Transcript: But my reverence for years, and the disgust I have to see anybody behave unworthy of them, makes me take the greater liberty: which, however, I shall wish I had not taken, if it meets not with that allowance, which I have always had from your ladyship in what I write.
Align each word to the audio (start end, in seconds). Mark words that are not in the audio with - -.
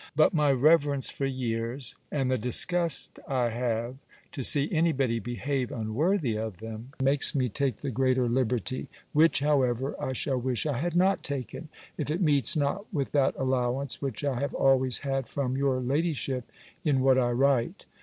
But 0.15 0.33
my 0.33 0.51
reverence 0.51 1.11
for 1.11 1.27
years, 1.27 1.95
and 2.11 2.31
the 2.31 2.37
disgust 2.39 3.19
I 3.27 3.49
have 3.49 3.97
to 4.31 4.41
see 4.41 4.67
anybody 4.71 5.19
behave 5.19 5.71
unworthy 5.71 6.35
of 6.37 6.57
them, 6.57 6.89
makes 7.03 7.35
me 7.35 7.49
take 7.49 7.81
the 7.81 7.91
greater 7.91 8.27
liberty: 8.27 8.89
which, 9.13 9.41
however, 9.41 9.95
I 10.01 10.13
shall 10.13 10.39
wish 10.41 10.65
I 10.65 10.79
had 10.79 10.95
not 10.95 11.21
taken, 11.21 11.69
if 11.99 12.09
it 12.09 12.19
meets 12.19 12.57
not 12.57 12.91
with 12.91 13.11
that 13.11 13.35
allowance, 13.37 14.01
which 14.01 14.23
I 14.23 14.39
have 14.39 14.55
always 14.55 14.97
had 15.01 15.27
from 15.27 15.55
your 15.55 15.79
ladyship 15.79 16.51
in 16.83 17.01
what 17.01 17.19
I 17.19 17.29
write. 17.29 17.85